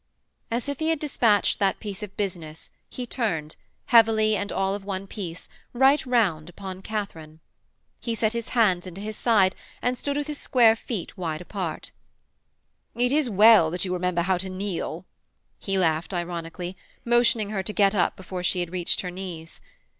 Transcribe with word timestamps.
As 0.49 0.67
if 0.67 0.79
he 0.79 0.89
had 0.89 0.97
dispatched 0.97 1.59
that 1.59 1.79
piece 1.79 2.01
of 2.01 2.17
business 2.17 2.71
he 2.89 3.05
turned, 3.05 3.55
heavily 3.85 4.35
and 4.35 4.51
all 4.51 4.73
of 4.73 4.83
one 4.83 5.05
piece, 5.05 5.47
right 5.73 6.03
round 6.07 6.49
upon 6.49 6.81
Katharine. 6.81 7.39
He 7.99 8.15
set 8.15 8.33
his 8.33 8.49
hands 8.57 8.87
into 8.87 8.99
his 8.99 9.15
side 9.15 9.53
and 9.79 9.95
stood 9.95 10.17
with 10.17 10.25
his 10.25 10.39
square 10.39 10.75
feet 10.75 11.15
wide 11.19 11.39
apart: 11.39 11.91
'It 12.95 13.11
is 13.11 13.29
well 13.29 13.69
that 13.69 13.85
you 13.85 13.93
remember 13.93 14.23
how 14.23 14.39
to 14.39 14.49
kneel,' 14.49 15.05
he 15.59 15.77
laughed, 15.77 16.15
ironically, 16.15 16.75
motioning 17.05 17.51
her 17.51 17.61
to 17.61 17.71
get 17.71 17.93
up 17.93 18.15
before 18.15 18.41
she 18.41 18.59
had 18.61 18.71
reached 18.71 19.01
her 19.01 19.11
knees. 19.11 19.61